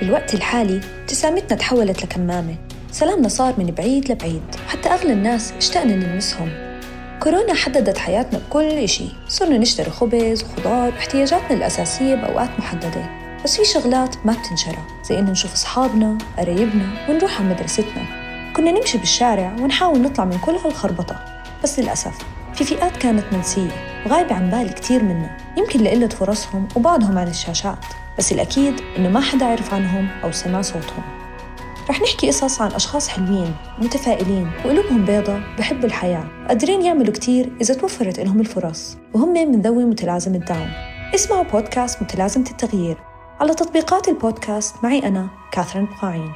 بالوقت 0.00 0.34
الحالي 0.34 0.80
ابتسامتنا 1.00 1.58
تحولت 1.58 2.02
لكمامة. 2.02 2.54
سلامنا 2.92 3.28
صار 3.28 3.54
من 3.58 3.66
بعيد 3.66 4.12
لبعيد. 4.12 4.42
حتى 4.68 4.88
أغلى 4.88 5.12
الناس 5.12 5.52
اشتقنا 5.52 5.96
نلمسهم. 5.96 6.48
كورونا 7.22 7.54
حددت 7.54 7.98
حياتنا 7.98 8.38
بكل 8.38 8.64
إشي. 8.64 9.04
صرنا 9.28 9.58
نشتري 9.58 9.90
خبز 9.90 10.44
وخضار 10.44 10.92
واحتياجاتنا 10.92 11.56
الأساسية 11.56 12.14
بأوقات 12.14 12.50
محددة. 12.58 13.10
بس 13.44 13.56
في 13.56 13.64
شغلات 13.64 14.16
ما 14.24 14.32
بتنشرى 14.32 14.78
زي 15.08 15.18
إنه 15.18 15.30
نشوف 15.30 15.52
أصحابنا 15.52 16.18
قرايبنا 16.38 16.86
ونروح 17.08 17.40
على 17.40 17.48
مدرستنا. 17.48 18.02
كنا 18.56 18.70
نمشي 18.70 18.98
بالشارع 18.98 19.56
ونحاول 19.60 20.02
نطلع 20.02 20.24
من 20.24 20.38
كل 20.38 20.52
هالخربطة. 20.52 21.42
بس 21.64 21.78
للأسف 21.78 22.18
في 22.56 22.64
فئات 22.64 22.96
كانت 22.96 23.24
منسية 23.32 24.02
وغايبة 24.06 24.34
عن 24.34 24.50
بالي 24.50 24.68
كتير 24.72 25.02
منا 25.02 25.36
يمكن 25.56 25.80
لقلة 25.80 26.08
فرصهم 26.08 26.68
وبعدهم 26.76 27.18
عن 27.18 27.28
الشاشات 27.28 27.78
بس 28.18 28.32
الأكيد 28.32 28.74
إنه 28.98 29.08
ما 29.08 29.20
حدا 29.20 29.46
عرف 29.46 29.74
عنهم 29.74 30.08
أو 30.24 30.32
سمع 30.32 30.62
صوتهم. 30.62 31.02
رح 31.90 32.00
نحكي 32.00 32.28
قصص 32.28 32.60
عن 32.60 32.72
أشخاص 32.72 33.08
حلوين 33.08 33.54
متفائلين 33.78 34.50
وقلوبهم 34.64 35.04
بيضة 35.04 35.40
بحبوا 35.58 35.84
الحياة. 35.84 36.24
قادرين 36.48 36.82
يعملوا 36.82 37.12
كتير 37.12 37.52
إذا 37.60 37.74
توفرت 37.74 38.20
لهم 38.20 38.40
الفرص. 38.40 38.96
وهم 39.14 39.32
من 39.32 39.62
ذوي 39.62 39.84
متلازمة 39.84 40.36
الداون 40.36 40.70
اسمعوا 41.14 41.44
بودكاست 41.44 42.02
متلازمة 42.02 42.50
التغيير. 42.50 42.96
على 43.40 43.54
تطبيقات 43.54 44.08
البودكاست 44.08 44.74
معي 44.82 44.98
أنا 44.98 45.28
كاثرين 45.52 45.86
بقاعين 45.86 46.32